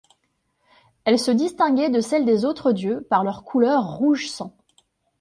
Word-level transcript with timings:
Elles 1.05 1.19
se 1.19 1.29
distinguaient 1.29 1.91
de 1.91 2.01
celles 2.01 2.25
des 2.25 2.43
autres 2.43 2.71
dieux 2.71 3.01
par 3.07 3.23
leur 3.23 3.43
couleur 3.43 3.83
rouge 3.97 4.29
sang. 4.29 4.51